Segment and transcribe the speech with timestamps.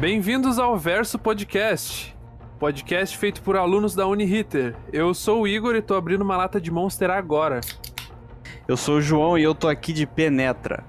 [0.00, 2.16] Bem-vindos ao Verso Podcast,
[2.58, 4.74] podcast feito por alunos da Uniriter.
[4.90, 7.60] Eu sou o Igor e tô abrindo uma lata de Monster agora.
[8.66, 10.86] Eu sou o João e eu tô aqui de Penetra.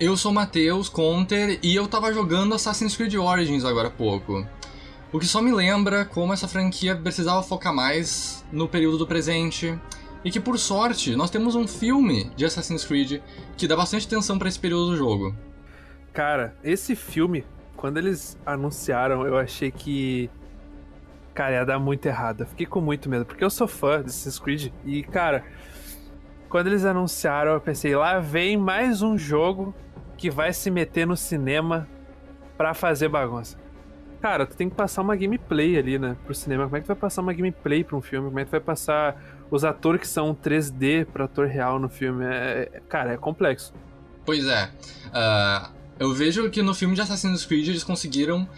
[0.00, 4.46] Eu sou o Matheus Conter e eu tava jogando Assassin's Creed Origins agora há pouco.
[5.12, 9.78] O que só me lembra como essa franquia precisava focar mais no período do presente.
[10.24, 13.20] E que por sorte nós temos um filme de Assassin's Creed
[13.58, 15.36] que dá bastante atenção para esse período do jogo.
[16.14, 17.44] Cara, esse filme,
[17.84, 20.30] quando eles anunciaram, eu achei que.
[21.34, 22.46] Cara, ia dar muito errado.
[22.46, 24.72] Fiquei com muito medo, porque eu sou fã de Assassin's Creed.
[24.86, 25.44] E, cara,
[26.48, 29.74] quando eles anunciaram, eu pensei, lá vem mais um jogo
[30.16, 31.86] que vai se meter no cinema
[32.56, 33.58] pra fazer bagunça.
[34.18, 36.64] Cara, tu tem que passar uma gameplay ali, né, pro cinema.
[36.64, 38.28] Como é que tu vai passar uma gameplay pra um filme?
[38.28, 41.90] Como é que tu vai passar os atores que são 3D pra ator real no
[41.90, 42.24] filme?
[42.24, 43.74] É, é- cara, é complexo.
[44.24, 44.70] Pois é.
[45.12, 48.48] ah, eu vejo que no filme de Assassin's Creed eles conseguiram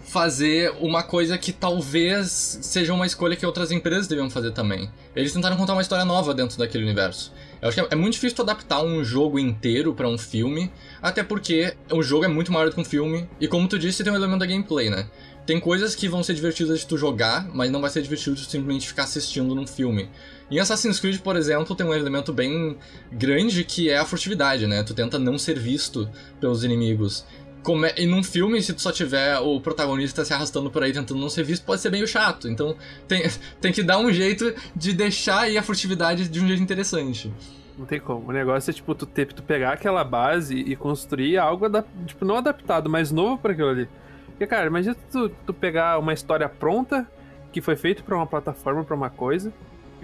[0.00, 4.90] fazer uma coisa que talvez seja uma escolha que outras empresas deviam fazer também.
[5.16, 7.32] Eles tentaram contar uma história nova dentro daquele universo.
[7.62, 11.22] Eu acho que é- é muito difícil adaptar um jogo inteiro pra um filme, até
[11.22, 14.12] porque o jogo é muito maior do que um filme, e como tu disse, tem
[14.12, 15.06] um elemento da gameplay, né?
[15.46, 18.42] Tem coisas que vão ser divertidas de tu jogar, mas não vai ser divertido de
[18.42, 20.08] tu simplesmente ficar assistindo num filme.
[20.50, 22.76] Em Assassin's Creed, por exemplo, tem um elemento bem
[23.10, 24.82] grande que é a furtividade, né?
[24.82, 26.08] Tu tenta não ser visto
[26.40, 27.24] pelos inimigos.
[27.62, 30.92] Como é- e num filme, se tu só tiver o protagonista se arrastando por aí
[30.92, 32.46] tentando não ser visto, pode ser meio chato.
[32.46, 32.76] Então
[33.08, 33.22] tem,
[33.60, 37.32] tem que dar um jeito de deixar aí a furtividade de um jeito interessante.
[37.78, 38.28] Não tem como.
[38.28, 41.66] O negócio é, tipo, tu, ter, tu pegar aquela base e construir algo,
[42.06, 43.88] tipo, não adaptado, mas novo pra aquilo ali.
[44.26, 47.08] Porque, cara, imagina tu, tu pegar uma história pronta,
[47.50, 49.52] que foi feita pra uma plataforma, pra uma coisa,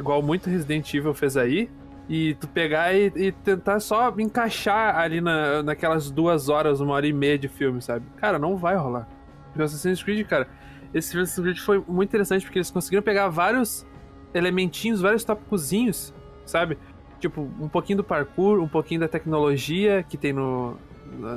[0.01, 1.71] igual muito Resident Evil fez aí,
[2.09, 7.07] e tu pegar e, e tentar só encaixar ali na, naquelas duas horas, uma hora
[7.07, 8.05] e meia de filme, sabe?
[8.17, 9.09] Cara, não vai rolar.
[9.57, 10.49] O Assassin's Creed, cara,
[10.93, 13.87] esse Assassin's Creed foi muito interessante porque eles conseguiram pegar vários
[14.35, 16.13] elementinhos, vários tópicozinhos,
[16.45, 16.79] sabe?
[17.21, 20.77] Tipo, um pouquinho do parkour, um pouquinho da tecnologia que tem no,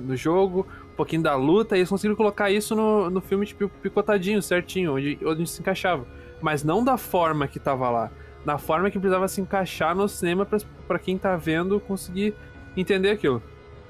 [0.01, 3.69] no jogo, um pouquinho da luta, e eles conseguiram colocar isso no, no filme, tipo,
[3.69, 6.07] picotadinho, certinho, onde, onde se encaixava.
[6.41, 8.11] Mas não da forma que tava lá.
[8.45, 10.47] Na forma que precisava se encaixar no cinema
[10.87, 12.33] pra quem tá vendo conseguir
[12.75, 13.41] entender aquilo.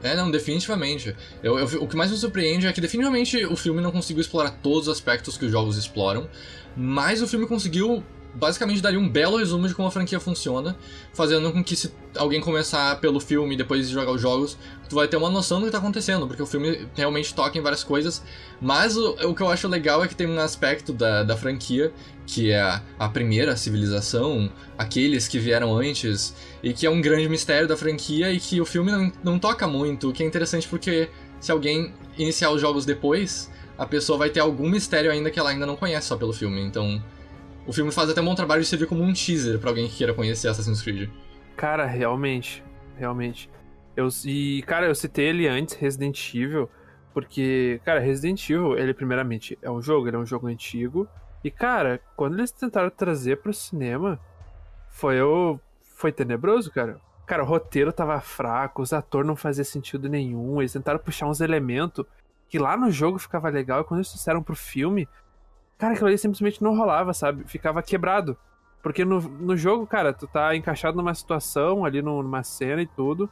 [0.01, 1.15] É, não, definitivamente.
[1.41, 4.51] Eu, eu- o que mais me surpreende é que definitivamente o filme não conseguiu explorar
[4.61, 6.27] todos os aspectos que os jogos exploram,
[6.75, 8.03] mas o filme conseguiu
[8.33, 10.75] basicamente dar um belo resumo de como a franquia funciona,
[11.13, 14.57] fazendo com que se alguém começar pelo filme e depois jogar os jogos,
[14.89, 17.61] tu vai ter uma noção do que tá acontecendo, porque o filme realmente toca em
[17.61, 18.23] várias coisas,
[18.59, 21.91] mas o, o que eu acho legal é que tem um aspecto da, da franquia,
[22.25, 27.27] que é a, a primeira civilização, aqueles que vieram antes, e que é um grande
[27.29, 30.67] mistério da franquia e que o filme não, não toca muito, o que é interessante
[30.67, 35.39] porque se alguém iniciar os jogos depois, a pessoa vai ter algum mistério ainda que
[35.39, 36.61] ela ainda não conhece só pelo filme.
[36.61, 37.03] Então,
[37.65, 39.95] o filme faz até um bom trabalho de servir como um teaser pra alguém que
[39.97, 41.09] queira conhecer Assassin's Creed.
[41.55, 42.63] Cara, realmente,
[42.97, 43.49] realmente.
[43.95, 46.69] Eu, e, cara, eu citei ele antes, Resident Evil,
[47.13, 51.07] porque, cara, Resident Evil, ele primeiramente é um jogo, ele é um jogo antigo.
[51.43, 54.19] E, cara, quando eles tentaram trazer pro cinema,
[54.89, 55.59] foi o.
[55.95, 56.99] Foi tenebroso, cara.
[57.25, 60.59] Cara, o roteiro tava fraco, os atores não fazia sentido nenhum.
[60.59, 62.05] Eles tentaram puxar uns elementos
[62.49, 65.07] que lá no jogo ficava legal, e quando eles trouxeram pro filme,
[65.77, 67.43] cara, aquilo ali simplesmente não rolava, sabe?
[67.47, 68.37] Ficava quebrado.
[68.81, 72.87] Porque no, no jogo, cara, tu tá encaixado numa situação ali, num- numa cena e
[72.87, 73.29] tudo,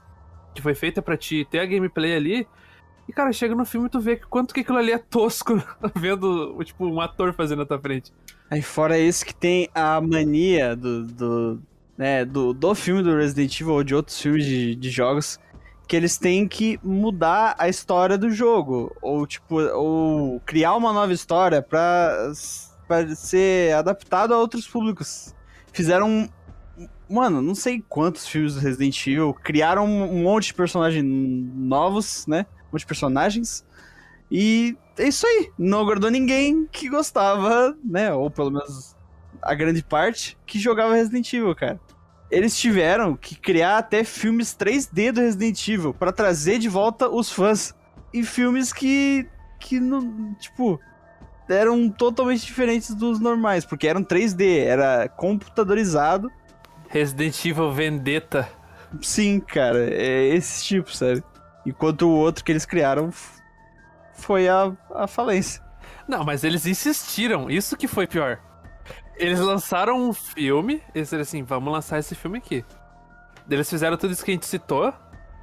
[0.53, 2.47] que foi feita pra te ter a gameplay ali.
[3.07, 5.61] E, cara, chega no filme e tu vê quanto que aquilo ali é tosco
[5.95, 8.13] vendo, tipo, um ator fazendo na tua frente.
[8.49, 11.61] Aí fora isso que tem a mania do, do,
[11.97, 15.37] né, do, do filme do Resident Evil ou de outros filmes de, de jogos
[15.91, 21.11] que eles têm que mudar a história do jogo ou tipo ou criar uma nova
[21.11, 22.31] história pra,
[22.87, 25.35] pra ser adaptado a outros públicos.
[25.73, 26.29] Fizeram
[27.09, 32.45] mano, não sei quantos filmes do Resident Evil criaram um monte de personagens novos, né?
[32.69, 33.65] Um monte de personagens.
[34.31, 35.51] E é isso aí.
[35.59, 38.13] Não agradou ninguém que gostava, né?
[38.13, 38.95] Ou pelo menos
[39.41, 41.81] a grande parte, que jogava Resident Evil, cara.
[42.31, 47.29] Eles tiveram que criar até filmes 3D do Resident Evil pra trazer de volta os
[47.29, 47.75] fãs.
[48.13, 49.27] E filmes que.
[49.59, 50.33] que não.
[50.35, 50.79] Tipo.
[51.49, 56.31] Eram totalmente diferentes dos normais, porque eram 3D, era computadorizado.
[56.87, 58.47] Resident Evil Vendetta.
[59.01, 61.21] Sim, cara, é esse tipo, sabe?
[61.65, 63.09] Enquanto o outro que eles criaram
[64.13, 65.61] foi a, a falência.
[66.07, 68.39] Não, mas eles insistiram, isso que foi pior.
[69.15, 72.65] Eles lançaram um filme, eles disseram assim, vamos lançar esse filme aqui.
[73.49, 74.93] Eles fizeram tudo isso que a gente citou,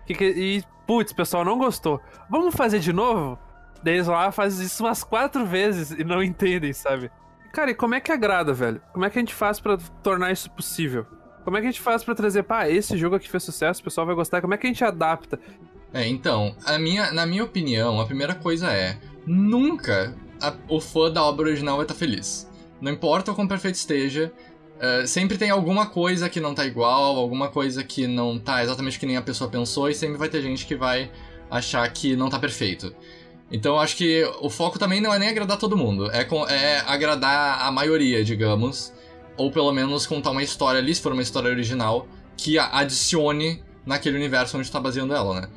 [0.07, 2.01] que que- e, putz, o pessoal não gostou.
[2.29, 3.39] Vamos fazer de novo?
[3.83, 7.11] Daí eles lá fazem isso umas quatro vezes e não entendem, sabe?
[7.53, 8.81] Cara, e como é que agrada, velho?
[8.93, 11.07] Como é que a gente faz para tornar isso possível?
[11.45, 13.85] Como é que a gente faz para trazer, pá, esse jogo aqui fez sucesso, o
[13.85, 14.41] pessoal vai gostar?
[14.41, 15.39] Como é que a gente adapta?
[15.93, 21.11] É, então, a minha, na minha opinião, a primeira coisa é: nunca a, o fã
[21.11, 22.48] da obra original vai estar tá feliz.
[22.81, 24.33] Não importa o quão perfeito esteja,
[24.77, 28.99] uh, sempre tem alguma coisa que não tá igual, alguma coisa que não tá exatamente
[28.99, 31.11] que nem a pessoa pensou, e sempre vai ter gente que vai
[31.51, 32.95] achar que não tá perfeito.
[33.51, 36.81] Então acho que o foco também não é nem agradar todo mundo, é, com, é
[36.87, 38.93] agradar a maioria, digamos.
[39.37, 44.17] Ou pelo menos contar uma história ali, se for uma história original, que adicione naquele
[44.17, 45.49] universo onde tá baseando ela, né?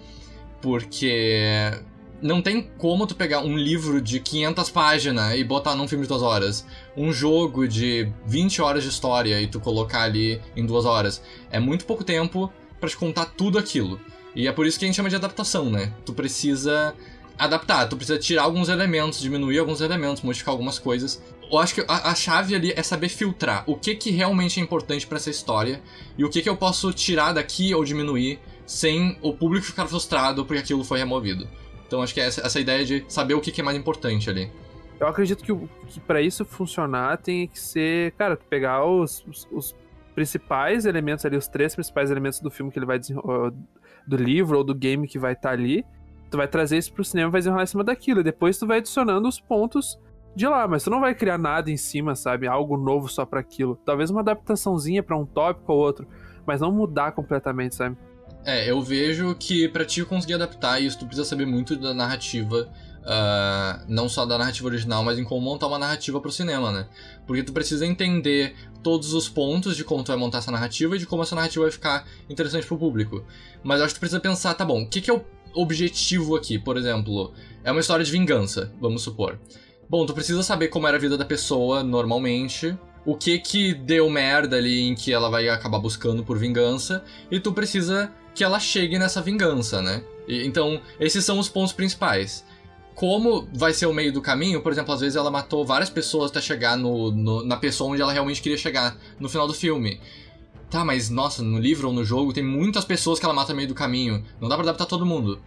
[0.61, 1.71] Porque
[2.21, 6.07] não tem como tu pegar um livro de 500 páginas e botar num filme de
[6.07, 6.65] duas horas.
[6.95, 11.21] Um jogo de 20 horas de história e tu colocar ali em duas horas.
[11.49, 13.99] É muito pouco tempo para te contar tudo aquilo.
[14.35, 15.93] E é por isso que a gente chama de adaptação, né?
[16.05, 16.95] Tu precisa
[17.37, 21.21] adaptar, tu precisa tirar alguns elementos, diminuir alguns elementos, modificar algumas coisas.
[21.51, 24.63] Eu acho que a, a chave ali é saber filtrar o que, que realmente é
[24.63, 25.81] importante para essa história
[26.17, 30.45] e o que, que eu posso tirar daqui ou diminuir sem o público ficar frustrado
[30.45, 31.47] porque aquilo foi removido.
[31.91, 34.29] Então acho que é essa, essa ideia de saber o que, que é mais importante
[34.29, 34.49] ali.
[34.97, 35.53] Eu acredito que,
[35.87, 39.75] que para isso funcionar tem que ser, cara, pegar os, os, os,
[40.15, 44.63] principais elementos ali, os três principais elementos do filme que ele vai do livro ou
[44.63, 45.85] do game que vai estar tá ali,
[46.29, 48.23] tu vai trazer isso pro cinema e vai desenrolar em cima daquilo.
[48.23, 49.99] Depois tu vai adicionando os pontos
[50.33, 52.47] de lá, mas tu não vai criar nada em cima, sabe?
[52.47, 53.77] Algo novo só para aquilo.
[53.85, 56.07] Talvez uma adaptaçãozinha para um tópico ou outro,
[56.45, 57.97] mas não mudar completamente, sabe?
[58.43, 62.67] É, eu vejo que para ti conseguir adaptar isso, tu precisa saber muito da narrativa,
[63.01, 66.87] uh, não só da narrativa original, mas em como montar uma narrativa pro cinema, né?
[67.27, 70.99] Porque tu precisa entender todos os pontos de como tu vai montar essa narrativa e
[70.99, 73.23] de como essa narrativa vai ficar interessante pro público.
[73.63, 75.23] Mas eu acho que tu precisa pensar, tá bom, o que, que é o
[75.53, 76.57] objetivo aqui?
[76.57, 77.33] Por exemplo,
[77.63, 79.39] é uma história de vingança, vamos supor.
[79.87, 84.09] Bom, tu precisa saber como era a vida da pessoa normalmente, o que que deu
[84.09, 88.59] merda ali em que ela vai acabar buscando por vingança, e tu precisa que ela
[88.59, 90.03] chegue nessa vingança, né?
[90.27, 92.45] E, então, esses são os pontos principais.
[92.95, 96.29] Como vai ser o meio do caminho, por exemplo, às vezes ela matou várias pessoas
[96.29, 99.99] até chegar no, no, na pessoa onde ela realmente queria chegar no final do filme.
[100.69, 103.57] Tá, mas nossa, no livro ou no jogo tem muitas pessoas que ela mata no
[103.57, 104.23] meio do caminho.
[104.39, 105.41] Não dá pra adaptar todo mundo.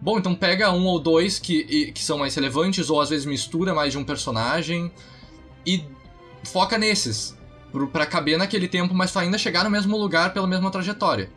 [0.00, 3.74] Bom, então pega um ou dois que, que são mais relevantes, ou às vezes mistura
[3.74, 4.90] mais de um personagem
[5.66, 5.82] e
[6.44, 7.36] foca nesses.
[7.92, 11.30] para caber naquele tempo, mas ainda chegar no mesmo lugar pela mesma trajetória.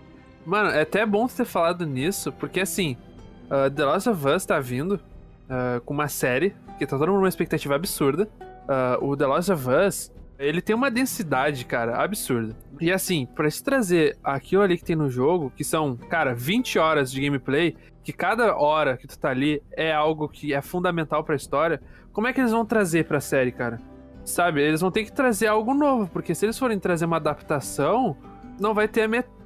[0.45, 2.97] Mano, é até bom ter falado nisso, porque assim,
[3.45, 7.17] uh, The Last of Us tá vindo uh, com uma série, que tá todo mundo
[7.17, 8.27] numa expectativa absurda.
[8.41, 12.55] Uh, o The Last of Us, ele tem uma densidade, cara, absurda.
[12.79, 16.79] E assim, pra se trazer aquilo ali que tem no jogo, que são, cara, 20
[16.79, 21.23] horas de gameplay, que cada hora que tu tá ali é algo que é fundamental
[21.23, 21.81] pra história,
[22.13, 23.79] como é que eles vão trazer pra série, cara?
[24.23, 28.15] Sabe, eles vão ter que trazer algo novo, porque se eles forem trazer uma adaptação,
[28.59, 29.38] não vai ter a metade,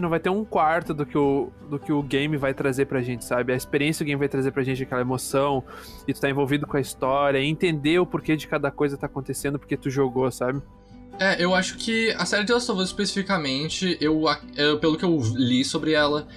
[0.00, 3.02] não vai ter um quarto do que o, do que o game vai trazer pra
[3.02, 3.52] gente, sabe?
[3.52, 5.62] A experiência que o game vai trazer pra gente, aquela emoção,
[6.06, 9.58] e tu tá envolvido com a história, entender o porquê de cada coisa tá acontecendo
[9.58, 10.62] porque tu jogou, sabe?
[11.20, 14.22] É, eu acho que a série de Last of Us especificamente, eu,
[14.56, 16.28] eu, pelo que eu li sobre ela,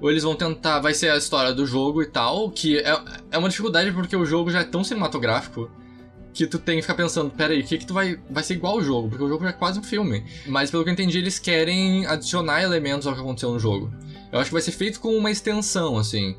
[0.00, 3.00] eles vão tentar, vai ser a história do jogo e tal, que é,
[3.32, 5.68] é uma dificuldade porque o jogo já é tão cinematográfico
[6.44, 8.18] que tu tem que ficar pensando, peraí, o que que tu vai...
[8.30, 10.24] Vai ser igual ao jogo, porque o jogo é quase um filme.
[10.46, 13.92] Mas pelo que eu entendi, eles querem adicionar elementos ao que aconteceu no jogo.
[14.30, 16.36] Eu acho que vai ser feito com uma extensão, assim.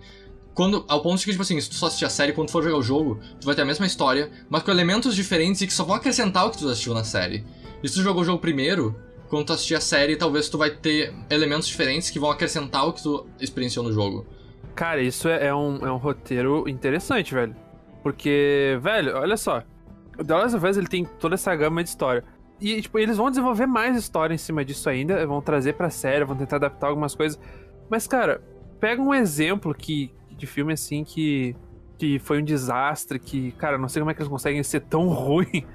[0.53, 2.63] Quando, ao ponto de que, tipo assim, se tu só assistir a série, quando for
[2.63, 5.73] jogar o jogo, tu vai ter a mesma história, mas com elementos diferentes e que
[5.73, 7.45] só vão acrescentar o que tu assistiu na série.
[7.81, 8.95] E se tu jogou o jogo primeiro,
[9.29, 12.93] quando tu assistir a série, talvez tu vai ter elementos diferentes que vão acrescentar o
[12.93, 14.25] que tu experienciou no jogo.
[14.75, 17.55] Cara, isso é, é um, é um roteiro interessante, velho.
[18.03, 19.63] Porque, velho, olha só.
[20.23, 22.23] The Last of Us, ele tem toda essa gama de história.
[22.59, 26.25] E, tipo, eles vão desenvolver mais história em cima disso ainda, vão trazer pra série,
[26.25, 27.39] vão tentar adaptar algumas coisas.
[27.89, 28.41] Mas, cara,
[28.79, 31.55] pega um exemplo que, de filme assim que,
[31.97, 35.07] que foi um desastre, que, cara, não sei como é que eles conseguem ser tão
[35.09, 35.65] ruim.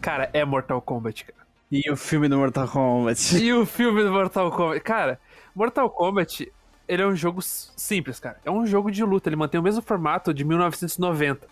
[0.00, 1.40] Cara, é Mortal Kombat, cara.
[1.70, 3.36] E o filme do Mortal Kombat.
[3.36, 4.80] E o filme do Mortal Kombat.
[4.80, 5.20] Cara,
[5.54, 6.50] Mortal Kombat,
[6.88, 8.38] ele é um jogo simples, cara.
[8.44, 11.46] É um jogo de luta, ele mantém o mesmo formato de 1990.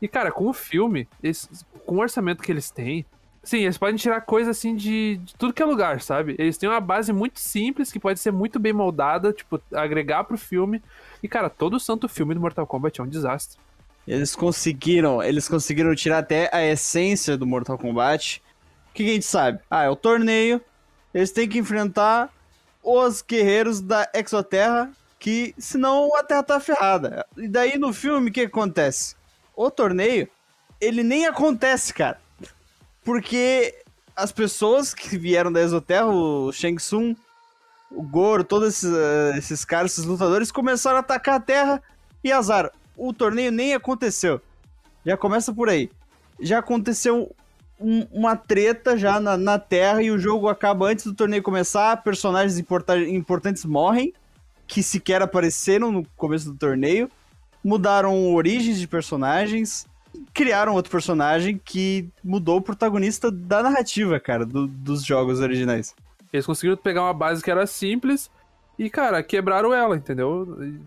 [0.00, 1.48] E, cara, com o filme, eles,
[1.86, 3.06] com o orçamento que eles têm,
[3.42, 6.34] sim, eles podem tirar coisa assim de, de, tudo que é lugar, sabe?
[6.38, 10.38] Eles têm uma base muito simples que pode ser muito bem moldada, tipo, agregar pro
[10.38, 10.82] filme.
[11.22, 13.58] E, cara, todo o santo filme do Mortal Kombat é um desastre.
[14.06, 18.42] Eles conseguiram, eles conseguiram tirar até a essência do Mortal Kombat.
[18.90, 19.60] O que, que a gente sabe?
[19.70, 20.60] Ah, é o torneio.
[21.12, 22.30] Eles têm que enfrentar
[22.82, 27.24] os guerreiros da Exoterra Que senão a Terra tá ferrada.
[27.36, 29.16] E daí no filme, o que acontece?
[29.56, 30.28] O torneio,
[30.80, 32.20] ele nem acontece, cara.
[33.04, 33.74] Porque
[34.16, 37.16] as pessoas que vieram da Exoterra, o Shang Tsung,
[37.90, 41.82] o Goro, todos esses, uh, esses caras, esses lutadores, começaram a atacar a Terra
[42.22, 42.70] e azar.
[42.96, 44.40] O torneio nem aconteceu.
[45.04, 45.90] Já começa por aí.
[46.40, 47.34] Já aconteceu
[47.78, 52.02] um, uma treta já na, na, Terra e o jogo acaba antes do torneio começar.
[52.02, 54.12] Personagens importantes morrem,
[54.66, 57.10] que sequer apareceram no começo do torneio.
[57.64, 59.86] Mudaram origens de personagens.
[60.32, 65.94] Criaram outro personagem que mudou o protagonista da narrativa, cara, do, dos jogos originais.
[66.32, 68.30] Eles conseguiram pegar uma base que era simples
[68.78, 70.58] e, cara, quebraram ela, entendeu?
[70.60, 70.78] E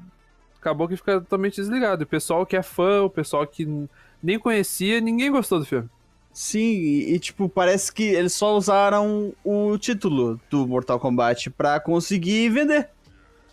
[0.60, 2.04] acabou que fica totalmente desligado.
[2.04, 3.88] O pessoal que é fã, o pessoal que
[4.22, 5.90] nem conhecia, ninguém gostou do filme.
[6.34, 11.80] Sim, e, e, tipo, parece que eles só usaram o título do Mortal Kombat pra
[11.80, 12.90] conseguir vender.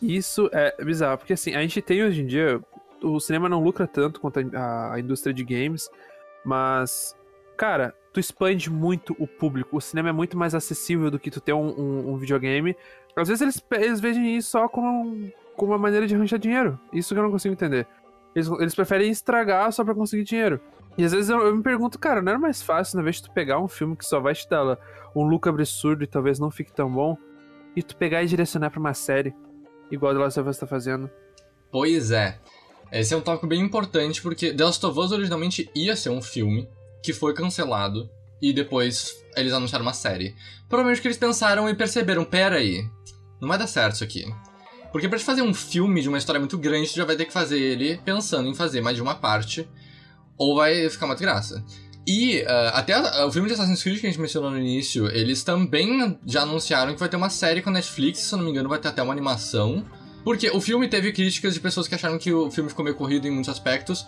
[0.03, 2.61] Isso é bizarro, porque assim, a gente tem hoje em dia.
[3.05, 5.89] O cinema não lucra tanto quanto a, a indústria de games,
[6.45, 7.17] mas,
[7.57, 9.77] cara, tu expande muito o público.
[9.77, 12.77] O cinema é muito mais acessível do que tu ter um, um, um videogame.
[13.17, 16.79] Às vezes eles, eles veem isso só como, como uma maneira de arranjar dinheiro.
[16.93, 17.87] Isso que eu não consigo entender.
[18.35, 20.61] Eles, eles preferem estragar só pra conseguir dinheiro.
[20.97, 23.25] E às vezes eu, eu, me pergunto, cara, não era mais fácil, na vez de
[23.25, 24.79] tu pegar um filme que só vai te dar
[25.15, 27.17] um look absurdo e talvez não fique tão bom,
[27.75, 29.35] e tu pegar e direcionar pra uma série,
[29.91, 31.11] igual The Last of Us tá fazendo?
[31.71, 32.39] Pois é.
[32.95, 36.23] Esse é um tópico bem importante, porque The Last of Us originalmente ia ser um
[36.23, 36.69] filme,
[37.03, 38.09] que foi cancelado
[38.41, 40.37] e depois eles anunciaram uma série.
[40.69, 42.89] Provavelmente que eles pensaram e perceberam, pera aí,
[43.41, 44.25] não vai dar certo isso aqui.
[44.93, 47.25] Porque pra te fazer um filme de uma história muito grande, tu já vai ter
[47.25, 49.69] que fazer ele pensando em fazer mais de uma parte,
[50.39, 51.65] ou vai ficar uma desgraça.
[52.07, 55.43] E uh, até o filme de Assassin's Creed que a gente mencionou no início, eles
[55.43, 58.53] também já anunciaram que vai ter uma série com a Netflix, se eu não me
[58.53, 59.85] engano vai ter até uma animação.
[60.25, 63.29] Porque o filme teve críticas de pessoas que acharam que o filme ficou meio corrido
[63.29, 64.07] em muitos aspectos,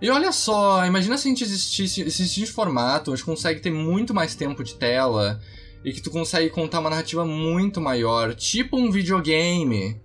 [0.00, 4.12] e olha só, imagina se a gente existisse, existisse formato, a gente consegue ter muito
[4.12, 5.40] mais tempo de tela
[5.84, 10.00] e que tu consegue contar uma narrativa muito maior, tipo um videogame.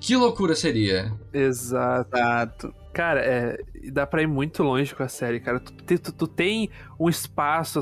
[0.00, 1.12] Que loucura seria?
[1.32, 2.74] Exato.
[2.92, 3.58] Cara, é,
[3.92, 5.60] dá pra ir muito longe com a série, cara.
[5.60, 7.80] Tu, tu, tu tem um espaço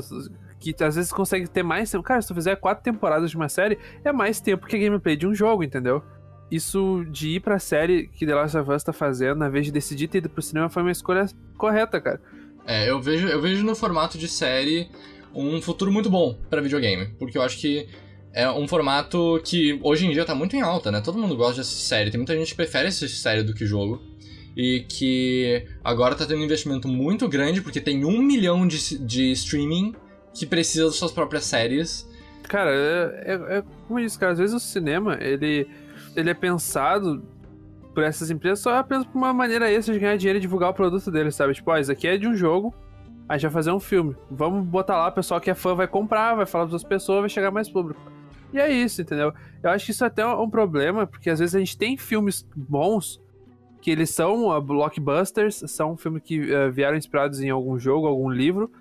[0.59, 2.03] que às vezes consegue ter mais tempo.
[2.03, 5.15] Cara, se tu fizer quatro temporadas de uma série, é mais tempo que a gameplay
[5.15, 6.03] de um jogo, entendeu?
[6.51, 9.71] Isso de ir pra série que The Last of Us tá fazendo, na vez de
[9.71, 11.25] decidir ter ido pro cinema, foi uma escolha
[11.57, 12.21] correta, cara.
[12.65, 14.89] É, eu vejo, eu vejo no formato de série
[15.33, 17.87] um futuro muito bom para videogame, porque eu acho que
[18.33, 21.01] é um formato que hoje em dia tá muito em alta, né?
[21.01, 23.65] Todo mundo gosta de assistir série, tem muita gente que prefere assistir série do que
[23.65, 24.01] jogo.
[24.55, 29.31] E que agora tá tendo um investimento muito grande, porque tem um milhão de, de
[29.31, 29.95] streaming
[30.33, 32.05] que precisa das suas próprias séries.
[32.43, 35.69] Cara, é, é, é como eu disse, cara, às vezes o cinema, ele
[36.15, 37.23] ele é pensado
[37.93, 40.73] por essas empresas só apenas por uma maneira extra de ganhar dinheiro e divulgar o
[40.73, 41.53] produto deles, sabe?
[41.53, 42.73] Tipo, ó, isso aqui é de um jogo,
[43.27, 44.15] a gente vai fazer um filme.
[44.29, 47.19] Vamos botar lá, o pessoal que é fã vai comprar, vai falar para as pessoas,
[47.21, 47.99] vai chegar mais público.
[48.53, 49.33] E é isso, entendeu?
[49.63, 52.45] Eu acho que isso é até um problema, porque às vezes a gente tem filmes
[52.55, 53.21] bons
[53.81, 58.29] que eles são uh, blockbusters, são filmes que uh, vieram inspirados em algum jogo, algum
[58.29, 58.71] livro,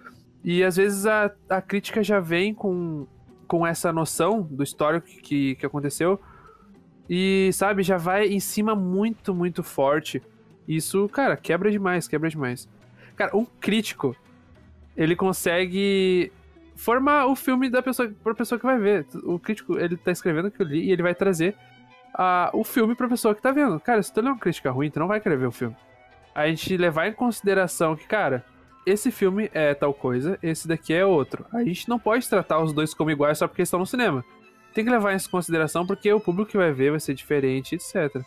[0.45, 3.07] e às vezes a, a crítica já vem com,
[3.47, 6.21] com essa noção do histórico que, que aconteceu,
[7.13, 10.23] e, sabe, já vai em cima muito, muito forte.
[10.69, 12.69] Isso, cara, quebra demais, quebra demais.
[13.17, 14.15] Cara, um crítico,
[14.97, 16.31] ele consegue
[16.77, 19.07] formar o filme da pessoa, pra pessoa que vai ver.
[19.25, 21.57] O crítico, ele tá escrevendo aquilo ali e ele vai trazer
[22.15, 23.81] uh, o filme pra pessoa que tá vendo.
[23.81, 25.75] Cara, se tu ler uma crítica ruim, tu não vai querer ver o filme.
[26.33, 28.45] A gente levar em consideração que, cara,
[28.87, 31.45] esse filme é tal coisa, esse daqui é outro.
[31.53, 34.25] A gente não pode tratar os dois como iguais só porque estão no cinema
[34.75, 37.75] tem que levar isso em consideração porque o público que vai ver vai ser diferente,
[37.75, 38.23] etc.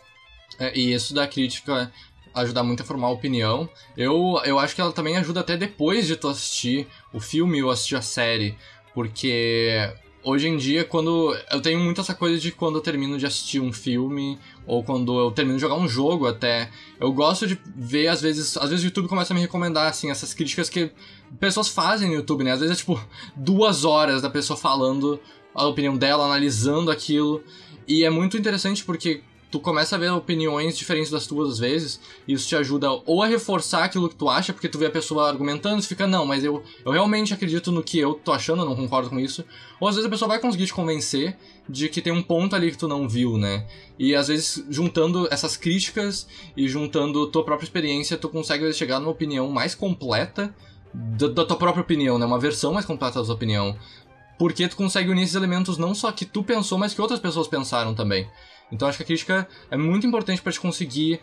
[0.59, 1.91] É, e isso da crítica
[2.33, 3.69] ajudar muito a formar opinião.
[3.95, 7.69] Eu, eu acho que ela também ajuda até depois de tu assistir o filme ou
[7.69, 8.57] assistir a série,
[8.93, 11.37] porque hoje em dia, quando.
[11.51, 15.19] Eu tenho muito essa coisa de quando eu termino de assistir um filme, ou quando
[15.19, 16.69] eu termino de jogar um jogo até.
[16.99, 18.57] Eu gosto de ver, às vezes.
[18.57, 20.91] Às vezes o YouTube começa a me recomendar, assim, essas críticas que
[21.39, 22.51] pessoas fazem no YouTube, né?
[22.51, 22.99] Às vezes é tipo
[23.35, 25.19] duas horas da pessoa falando
[25.53, 27.43] a opinião dela, analisando aquilo.
[27.87, 29.21] E é muito interessante porque
[29.53, 33.21] tu começa a ver opiniões diferentes das tuas às vezes, e isso te ajuda ou
[33.21, 36.25] a reforçar aquilo que tu acha, porque tu vê a pessoa argumentando e fica, não,
[36.25, 39.45] mas eu, eu realmente acredito no que eu tô achando, eu não concordo com isso.
[39.79, 41.37] Ou às vezes a pessoa vai conseguir te convencer
[41.69, 43.67] de que tem um ponto ali que tu não viu, né?
[43.99, 46.25] E às vezes juntando essas críticas
[46.57, 50.51] e juntando tua própria experiência, tu consegue chegar numa opinião mais completa
[50.91, 52.25] da, da tua própria opinião, né?
[52.25, 53.77] Uma versão mais completa da tua opinião.
[54.37, 57.47] Porque tu consegue unir esses elementos não só que tu pensou, mas que outras pessoas
[57.47, 58.27] pensaram também.
[58.71, 61.19] Então acho que a crítica é muito importante para te conseguir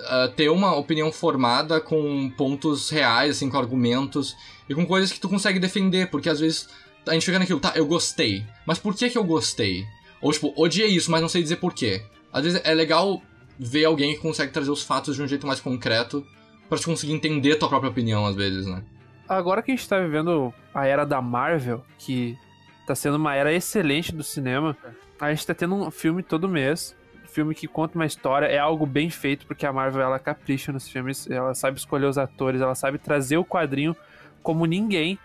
[0.00, 4.36] uh, ter uma opinião formada com pontos reais, assim, com argumentos
[4.68, 6.68] e com coisas que tu consegue defender, porque às vezes
[7.06, 9.84] a gente fica naquilo, tá, eu gostei, mas por que que eu gostei?
[10.20, 12.02] Ou tipo, odiei isso, mas não sei dizer porquê.
[12.32, 13.22] Às vezes é legal
[13.58, 16.26] ver alguém que consegue trazer os fatos de um jeito mais concreto
[16.68, 18.82] para te conseguir entender tua própria opinião, às vezes, né?
[19.28, 22.38] Agora que a gente tá vivendo a era da Marvel, que
[22.86, 24.76] tá sendo uma era excelente do cinema,
[25.20, 26.96] a gente tá tendo um filme todo mês.
[27.26, 30.88] Filme que conta uma história, é algo bem feito, porque a Marvel ela capricha nos
[30.88, 33.96] filmes, ela sabe escolher os atores, ela sabe trazer o quadrinho
[34.40, 35.18] como ninguém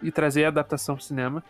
[0.00, 1.42] e trazer a adaptação pro cinema.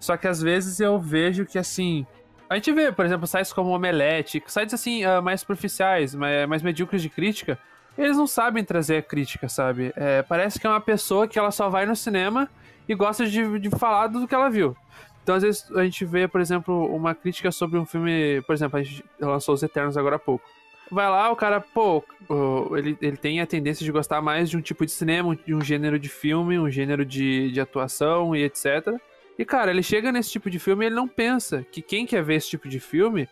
[0.00, 2.04] Só que às vezes eu vejo que assim.
[2.48, 6.16] A gente vê, por exemplo, sites como Omelete, sites assim, uh, mais superficiais,
[6.48, 7.56] mais medíocres de crítica,
[8.04, 9.92] eles não sabem trazer a crítica, sabe?
[9.96, 12.48] É, parece que é uma pessoa que ela só vai no cinema
[12.88, 14.76] e gosta de, de falar do que ela viu.
[15.22, 18.42] Então, às vezes, a gente vê, por exemplo, uma crítica sobre um filme.
[18.46, 20.44] Por exemplo, a gente lançou Os Eternos agora há pouco.
[20.90, 22.02] Vai lá, o cara, pô,
[22.76, 25.60] ele, ele tem a tendência de gostar mais de um tipo de cinema, de um
[25.60, 28.98] gênero de filme, um gênero de, de atuação e etc.
[29.38, 32.24] E, cara, ele chega nesse tipo de filme e ele não pensa que quem quer
[32.24, 33.28] ver esse tipo de filme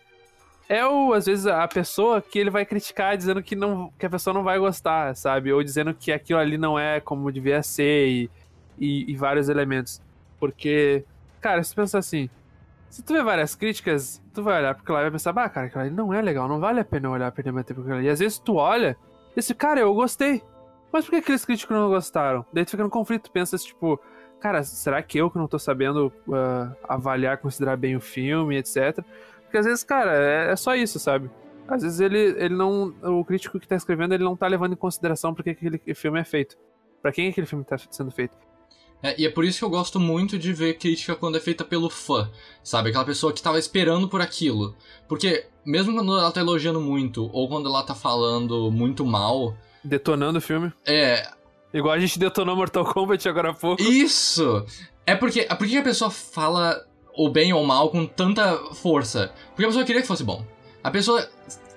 [0.69, 4.09] é o, às vezes, a pessoa que ele vai criticar dizendo que, não, que a
[4.09, 5.51] pessoa não vai gostar, sabe?
[5.51, 8.31] Ou dizendo que aquilo ali não é como devia ser e,
[8.77, 9.99] e, e vários elementos.
[10.39, 11.03] Porque,
[11.41, 12.29] cara, se tu pensa assim,
[12.87, 15.65] se tu vê várias críticas, tu vai olhar porque lá e vai pensar, bah, cara,
[15.65, 17.97] aquilo ali não é legal, não vale a pena olhar perder meu tempo com aquilo
[17.97, 18.07] ali.
[18.07, 18.95] E às vezes tu olha
[19.35, 20.43] e esse cara, eu gostei.
[20.91, 22.45] Mas por que aqueles críticos não gostaram?
[22.53, 23.99] Daí tu fica no conflito, tu pensa, tipo,
[24.39, 28.99] cara, será que eu que não tô sabendo uh, avaliar, considerar bem o filme, etc.
[29.49, 31.27] Porque às vezes, cara, é, é, só isso, sabe?
[31.67, 32.93] Às vezes ele, ele não.
[33.01, 36.23] O crítico que tá escrevendo, ele não tá levando em consideração porque aquele filme é
[36.23, 36.55] feito.
[37.01, 38.37] Para quem aquele filme tá sendo feito.
[39.01, 41.65] É, e é por isso que eu gosto muito de ver crítica quando é feita
[41.65, 42.29] pelo fã,
[42.63, 42.89] sabe?
[42.89, 44.75] Aquela pessoa que tava esperando por aquilo.
[45.07, 49.57] Porque, mesmo quando ela tá elogiando muito, ou quando ela tá falando muito mal.
[49.83, 50.71] Detonando o filme.
[50.85, 51.27] É.
[51.73, 53.81] Igual a gente detonou Mortal Kombat agora há pouco.
[53.81, 54.63] Isso!
[55.07, 55.43] É porque.
[55.45, 56.85] Por que a pessoa fala
[57.19, 59.33] ou bem ou mal com tanta força.
[59.49, 60.41] Porque a pessoa queria que fosse bom.
[60.81, 61.27] A pessoa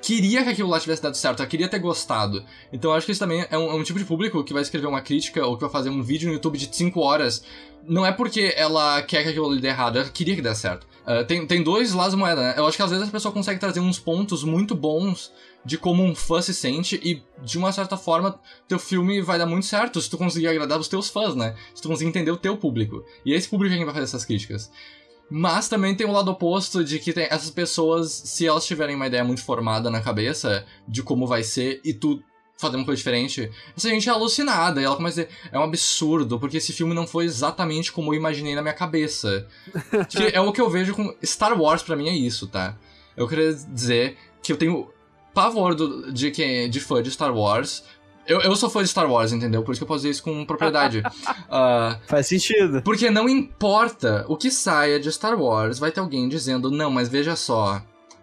[0.01, 2.45] queria que aquilo lá tivesse dado certo, ela queria ter gostado.
[2.73, 4.87] Então acho que isso também é um, é um, tipo de público que vai escrever
[4.87, 7.43] uma crítica ou que vai fazer um vídeo no YouTube de 5 horas.
[7.85, 10.87] Não é porque ela quer que aquilo ali dê errado, ela queria que dê certo.
[11.03, 12.55] Uh, tem, tem dois lados da moeda, né?
[12.57, 15.33] Eu acho que às vezes a pessoa consegue trazer uns pontos muito bons
[15.65, 19.47] de como um fã se sente e, de uma certa forma, teu filme vai dar
[19.47, 21.57] muito certo se tu conseguir agradar os teus fãs, né?
[21.75, 23.05] Se tu conseguir entender o teu público.
[23.27, 24.71] E é esse público que vai fazer essas críticas.
[25.31, 28.95] Mas também tem o um lado oposto de que tem essas pessoas, se elas tiverem
[28.95, 32.23] uma ideia muito formada na cabeça de como vai ser e tu
[32.63, 34.81] fazer uma coisa diferente, essa gente é alucinada.
[34.81, 38.13] E ela começa a dizer, é um absurdo, porque esse filme não foi exatamente como
[38.13, 39.47] eu imaginei na minha cabeça.
[40.09, 42.77] que é o que eu vejo com Star Wars, para mim é isso, tá?
[43.17, 44.91] Eu queria dizer que eu tenho
[45.35, 46.31] pavor do, de,
[46.69, 47.83] de fã de Star Wars,
[48.27, 49.63] eu, eu sou fã de Star Wars, entendeu?
[49.63, 50.99] Por isso que eu posso dizer isso com propriedade.
[51.01, 52.83] uh, Faz sentido.
[52.83, 57.09] Porque não importa o que saia de Star Wars, vai ter alguém dizendo, não, mas
[57.09, 57.83] veja só,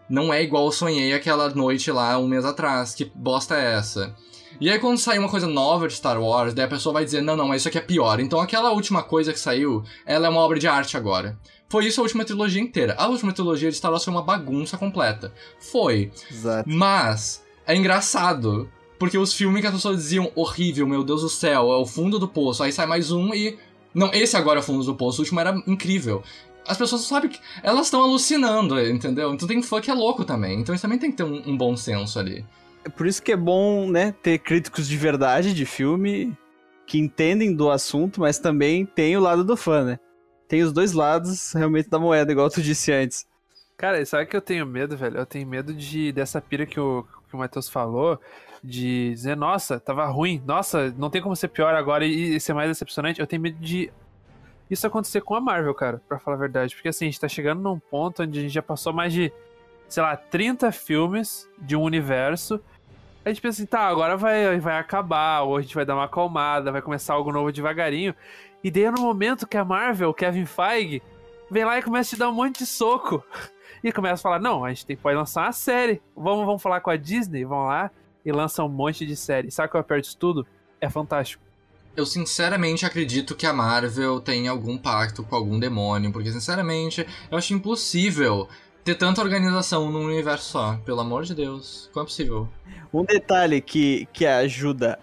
[0.10, 4.16] não é igual eu sonhei aquela noite lá um mês atrás, que bosta é essa?
[4.60, 7.22] E aí quando sair uma coisa nova de Star Wars, daí a pessoa vai dizer,
[7.22, 8.20] não, não, mas isso aqui é pior.
[8.20, 11.38] Então aquela última coisa que saiu, ela é uma obra de arte agora.
[11.70, 12.96] Foi isso a última trilogia inteira.
[12.98, 15.32] A última trilogia de Star Wars foi uma bagunça completa.
[15.60, 16.12] Foi.
[16.30, 16.68] Exato.
[16.68, 21.72] Mas é engraçado porque os filmes que as pessoas diziam horrível, meu Deus do céu,
[21.72, 22.62] é o fundo do poço.
[22.62, 23.58] Aí sai mais um e.
[23.94, 26.22] Não, esse agora é o fundo do poço, o último era incrível.
[26.68, 27.40] As pessoas sabem que.
[27.64, 29.34] Elas estão alucinando, entendeu?
[29.34, 30.60] Então tem fã que é louco também.
[30.60, 32.46] Então isso também tem que ter um, um bom senso ali.
[32.84, 36.38] É por isso que é bom, né, ter críticos de verdade de filme
[36.86, 40.00] que entendem do assunto, mas também tem o lado do fã, né?
[40.48, 43.28] Tem os dois lados realmente da moeda, igual tu disse antes.
[43.78, 45.18] Cara, sabe que eu tenho medo, velho?
[45.18, 48.20] Eu tenho medo de dessa pira que o, que o Matheus falou,
[48.63, 52.54] de dizer, nossa, tava ruim, nossa, não tem como ser pior agora e, e ser
[52.54, 53.19] mais decepcionante.
[53.19, 53.91] Eu tenho medo de
[54.69, 56.76] isso acontecer com a Marvel, cara, pra falar a verdade.
[56.76, 59.32] Porque assim, a gente tá chegando num ponto onde a gente já passou mais de,
[59.88, 62.62] sei lá, 30 filmes de um universo.
[63.26, 66.06] A gente pensa assim, tá, agora vai, vai acabar, ou a gente vai dar uma
[66.06, 68.13] acalmada, vai começar algo novo devagarinho.
[68.63, 71.02] E daí no momento que a Marvel, Kevin Feige,
[71.50, 73.24] vem lá e começa a te dar um monte de soco.
[73.82, 76.02] E começa a falar, não, a gente tem, pode lançar uma série.
[76.13, 77.89] Vamos, vamos falar com a Disney, vamos lá
[78.26, 79.52] e lança um monte de série.
[79.52, 80.46] Sabe qual é perto disso tudo?
[80.80, 81.44] É fantástico.
[81.96, 87.38] Eu sinceramente acredito que a Marvel tem algum pacto com algum demônio, porque sinceramente eu
[87.38, 88.48] acho impossível
[88.84, 90.80] ter tanta organização num universo só.
[90.86, 92.48] Pelo amor de Deus, como é possível?
[92.94, 94.98] Um detalhe que, que ajuda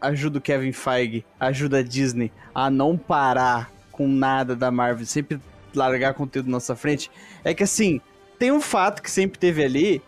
[0.00, 5.40] ajuda o Kevin Feige, ajuda a Disney a não parar com nada da Marvel, sempre
[5.74, 7.10] largar conteúdo na nossa frente,
[7.42, 8.00] é que assim,
[8.38, 10.02] tem um fato que sempre teve ali,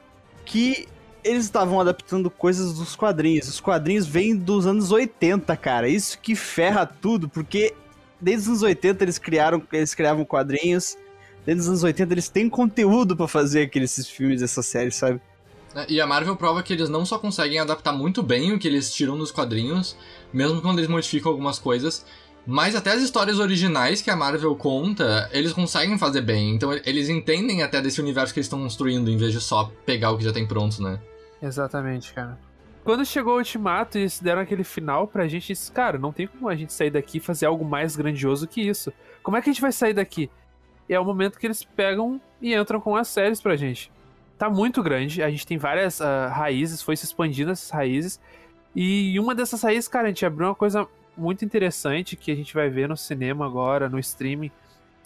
[0.45, 0.87] que
[1.29, 3.49] eles estavam adaptando coisas dos quadrinhos.
[3.49, 5.89] Os quadrinhos vêm dos anos 80, cara.
[5.89, 7.75] Isso que ferra tudo, porque
[8.21, 10.97] desde os anos 80 eles criaram, eles criavam quadrinhos.
[11.45, 15.21] Desde os anos 80 eles têm conteúdo para fazer aqueles filmes, essas séries, sabe?
[15.75, 18.67] É, e a Marvel prova que eles não só conseguem adaptar muito bem o que
[18.67, 19.97] eles tiram dos quadrinhos,
[20.33, 22.05] mesmo quando eles modificam algumas coisas,
[22.47, 26.55] mas até as histórias originais que a Marvel conta, eles conseguem fazer bem.
[26.55, 30.13] Então eles entendem até desse universo que eles estão construindo, em vez de só pegar
[30.13, 30.99] o que já tem pronto, né?
[31.41, 32.39] Exatamente, cara.
[32.85, 36.27] Quando chegou o Ultimato e eles deram aquele final pra gente, disse, cara, não tem
[36.27, 38.93] como a gente sair daqui e fazer algo mais grandioso que isso.
[39.23, 40.31] Como é que a gente vai sair daqui?
[40.89, 43.93] E é o momento que eles pegam e entram com as séries pra gente.
[44.39, 48.21] Tá muito grande, a gente tem várias uh, raízes, foi se expandindo essas raízes.
[48.75, 52.55] E uma dessas raízes, cara, a gente abriu uma coisa muito interessante que a gente
[52.55, 54.53] vai ver no cinema agora, no streaming,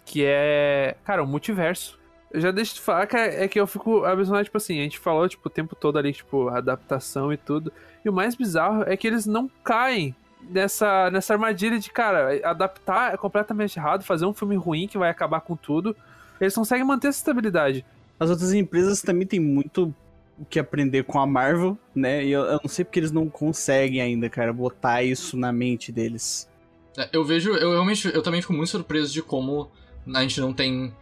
[0.05, 1.99] que é, cara, o multiverso.
[2.33, 4.83] Eu já deixo de falar que é, é que eu fico abismado, tipo assim, a
[4.83, 7.73] gente falou, tipo, o tempo todo ali, tipo, adaptação e tudo.
[8.05, 10.15] E o mais bizarro é que eles não caem
[10.49, 15.11] nessa, nessa armadilha de, cara, adaptar é completamente errado, fazer um filme ruim que vai
[15.11, 15.95] acabar com tudo.
[16.41, 17.85] Eles conseguem manter essa estabilidade.
[18.19, 19.95] As outras empresas também têm muito
[20.39, 22.25] o que aprender com a Marvel, né?
[22.25, 25.93] E eu, eu, não sei porque eles não conseguem ainda, cara, botar isso na mente
[25.93, 26.49] deles.
[26.97, 29.71] É, eu vejo, eu realmente, eu também fico muito surpreso de como
[30.13, 30.93] a gente não tem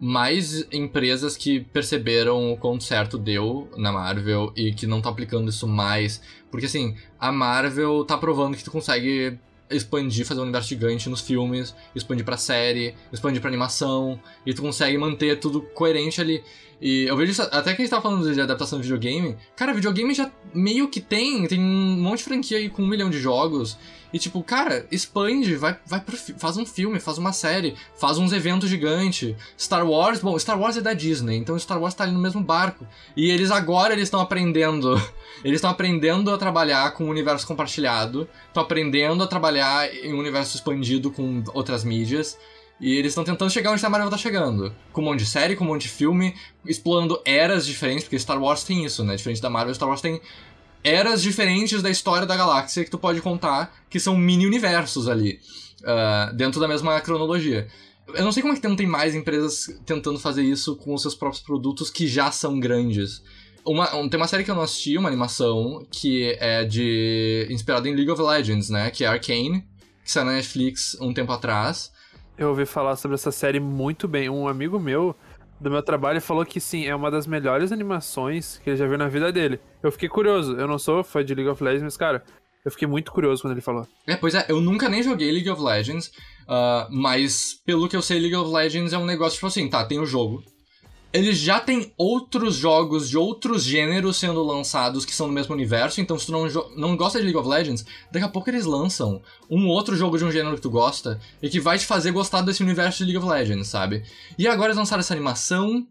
[0.00, 5.48] mais empresas que perceberam o quanto certo deu na Marvel e que não tá aplicando
[5.48, 6.20] isso mais.
[6.50, 9.38] Porque assim, a Marvel tá provando que tu consegue
[9.70, 14.62] expandir, fazer um universo gigante nos filmes, expandir pra série, expandir pra animação, e tu
[14.62, 16.42] consegue manter tudo coerente ali.
[16.80, 19.72] E eu vejo isso, até que a gente tava falando de adaptação de videogame, cara,
[19.72, 23.18] videogame já meio que tem, tem um monte de franquia aí com um milhão de
[23.18, 23.78] jogos,
[24.14, 28.32] e tipo, cara, expande, vai, vai pro, faz um filme, faz uma série, faz uns
[28.32, 29.34] eventos gigantes.
[29.58, 32.40] Star Wars, bom, Star Wars é da Disney, então Star Wars tá ali no mesmo
[32.40, 32.86] barco.
[33.16, 34.94] E eles agora eles estão aprendendo,
[35.42, 40.18] eles estão aprendendo a trabalhar com o universo compartilhado, estão aprendendo a trabalhar em um
[40.20, 42.38] universo expandido com outras mídias.
[42.80, 44.72] E eles estão tentando chegar onde a Marvel tá chegando.
[44.92, 48.40] Com um monte de série, com um monte de filme, explorando eras diferentes, porque Star
[48.40, 49.16] Wars tem isso, né?
[49.16, 50.20] Diferente da Marvel, Star Wars tem
[50.84, 55.40] eras diferentes da história da galáxia que tu pode contar, que são mini-universos ali,
[55.80, 57.66] uh, dentro da mesma cronologia.
[58.14, 61.00] Eu não sei como é que não tem mais empresas tentando fazer isso com os
[61.00, 63.22] seus próprios produtos que já são grandes.
[63.64, 67.46] Uma, tem uma série que eu não assisti, uma animação, que é de.
[67.48, 68.90] inspirada em League of Legends, né?
[68.90, 69.64] Que é Arcane,
[70.04, 71.90] que saiu na Netflix um tempo atrás.
[72.36, 74.28] Eu ouvi falar sobre essa série muito bem.
[74.28, 75.16] Um amigo meu
[75.60, 78.98] do meu trabalho falou que sim, é uma das melhores animações que ele já viu
[78.98, 79.60] na vida dele.
[79.82, 82.24] Eu fiquei curioso, eu não sou fã de League of Legends, mas cara,
[82.64, 83.86] eu fiquei muito curioso quando ele falou.
[84.06, 86.08] É, pois é, eu nunca nem joguei League of Legends,
[86.48, 89.84] uh, mas pelo que eu sei, League of Legends é um negócio tipo assim, tá,
[89.84, 90.42] tem o jogo,
[91.14, 96.00] eles já têm outros jogos de outros gêneros sendo lançados que são do mesmo universo,
[96.00, 99.22] então se tu não, não gosta de League of Legends, daqui a pouco eles lançam
[99.48, 102.42] um outro jogo de um gênero que tu gosta e que vai te fazer gostar
[102.42, 104.02] desse universo de League of Legends, sabe?
[104.36, 105.86] E agora eles lançaram essa animação,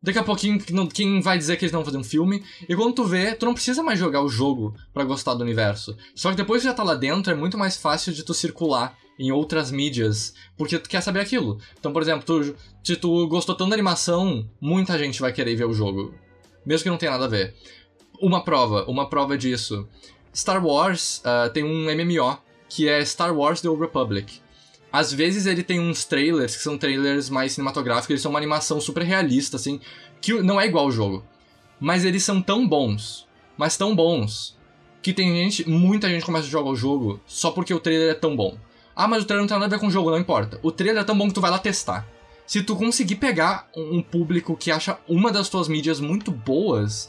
[0.00, 0.60] Daqui a pouquinho,
[0.94, 2.44] quem vai dizer que eles vão fazer um filme?
[2.68, 5.96] E quando tu vê, tu não precisa mais jogar o jogo para gostar do universo.
[6.14, 8.96] Só que depois que já tá lá dentro, é muito mais fácil de tu circular
[9.18, 11.58] em outras mídias, porque tu quer saber aquilo.
[11.78, 12.54] Então, por exemplo, tu,
[12.84, 16.14] se tu gostou tanto da animação, muita gente vai querer ver o jogo.
[16.64, 17.54] Mesmo que não tenha nada a ver.
[18.20, 19.88] Uma prova, uma prova disso.
[20.34, 24.40] Star Wars uh, tem um MMO, que é Star Wars The Old Republic.
[24.92, 28.80] Às vezes ele tem uns trailers que são trailers mais cinematográficos, eles são uma animação
[28.80, 29.80] super realista, assim,
[30.20, 31.24] que não é igual ao jogo.
[31.80, 33.26] Mas eles são tão bons,
[33.56, 34.56] mas tão bons,
[35.02, 38.14] que tem gente, muita gente começa a jogar o jogo só porque o trailer é
[38.14, 38.56] tão bom.
[38.98, 40.58] Ah, mas o trailer não tem nada a ver com o jogo, não importa.
[40.60, 42.04] O trailer é tão bom que tu vai lá testar.
[42.44, 47.08] Se tu conseguir pegar um público que acha uma das tuas mídias muito boas,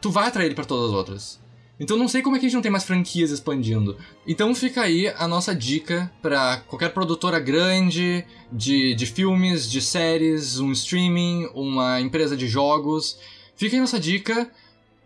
[0.00, 1.40] tu vai atrair ele para todas as outras.
[1.78, 3.96] Então não sei como é que a gente não tem mais franquias expandindo.
[4.26, 10.58] Então fica aí a nossa dica para qualquer produtora grande de, de filmes, de séries,
[10.58, 13.16] um streaming, uma empresa de jogos.
[13.54, 14.50] Fica aí nossa dica.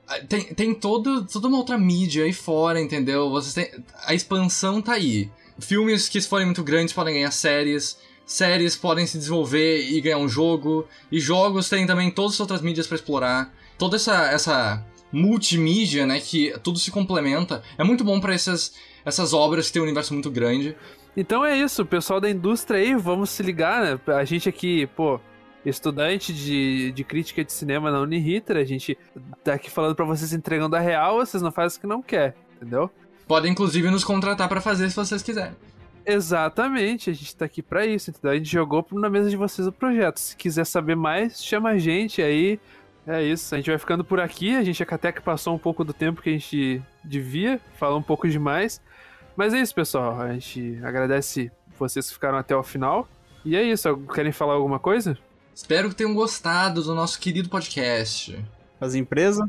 [0.09, 3.29] Ah, tem, tem todo, toda uma outra mídia aí fora, entendeu?
[3.29, 5.31] Vocês têm, a expansão tá aí.
[5.63, 7.99] Filmes que, forem muito grandes, podem ganhar séries.
[8.27, 10.87] Séries podem se desenvolver e ganhar um jogo.
[11.11, 13.55] E jogos têm também todas as outras mídias para explorar.
[13.79, 17.63] Toda essa, essa multimídia, né, que tudo se complementa.
[17.77, 20.77] É muito bom para essas, essas obras que têm um universo muito grande.
[21.17, 24.01] Então é isso, pessoal da indústria aí, vamos se ligar, né?
[24.15, 25.21] A gente aqui, pô,
[25.65, 28.97] estudante de, de crítica de cinema na Uniriter, a gente
[29.45, 32.35] tá aqui falando para vocês entregando a real, vocês não fazem o que não quer,
[32.57, 32.91] entendeu?
[33.27, 35.55] Podem inclusive nos contratar para fazer se vocês quiserem.
[36.05, 38.33] Exatamente, a gente tá aqui para isso, entendeu?
[38.33, 40.19] A gente jogou na mesa de vocês o projeto.
[40.19, 42.59] Se quiser saber mais, chama a gente aí,
[43.07, 44.55] É isso, a gente vai ficando por aqui.
[44.55, 48.03] A gente até que passou um pouco do tempo que a gente devia, falou um
[48.03, 48.81] pouco demais.
[49.37, 50.21] Mas é isso, pessoal.
[50.21, 53.09] A gente agradece vocês que ficaram até o final.
[53.45, 55.19] E é isso, querem falar alguma coisa?
[55.55, 58.39] Espero que tenham gostado do nosso querido podcast.
[58.81, 59.49] As empresas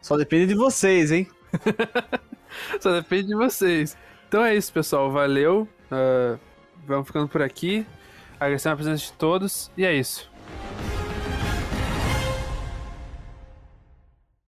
[0.00, 1.28] só depende de vocês, hein?
[2.80, 3.96] só depende de vocês.
[4.28, 5.10] Então é isso, pessoal.
[5.10, 5.68] Valeu.
[5.90, 6.38] Uh,
[6.86, 7.86] vamos ficando por aqui.
[8.38, 9.70] Agradecendo a presença de todos.
[9.76, 10.30] E é isso.